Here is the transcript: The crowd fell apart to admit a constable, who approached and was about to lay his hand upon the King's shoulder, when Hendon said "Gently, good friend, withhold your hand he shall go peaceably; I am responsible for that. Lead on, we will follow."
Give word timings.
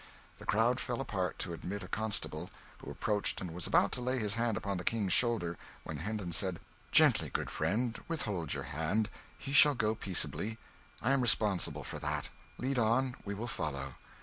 The 0.39 0.47
crowd 0.47 0.79
fell 0.79 0.99
apart 0.99 1.37
to 1.37 1.53
admit 1.53 1.83
a 1.83 1.87
constable, 1.87 2.49
who 2.79 2.89
approached 2.89 3.39
and 3.39 3.51
was 3.51 3.67
about 3.67 3.91
to 3.91 4.01
lay 4.01 4.17
his 4.17 4.33
hand 4.33 4.57
upon 4.57 4.77
the 4.77 4.83
King's 4.83 5.13
shoulder, 5.13 5.59
when 5.83 5.97
Hendon 5.97 6.31
said 6.31 6.59
"Gently, 6.91 7.29
good 7.29 7.51
friend, 7.51 7.95
withhold 8.07 8.55
your 8.55 8.63
hand 8.73 9.11
he 9.37 9.51
shall 9.53 9.75
go 9.75 9.93
peaceably; 9.93 10.57
I 11.03 11.11
am 11.11 11.21
responsible 11.21 11.83
for 11.83 11.99
that. 11.99 12.29
Lead 12.57 12.79
on, 12.79 13.13
we 13.25 13.35
will 13.35 13.45
follow." 13.45 13.93